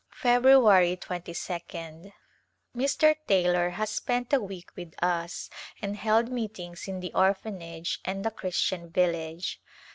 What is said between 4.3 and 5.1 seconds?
a week with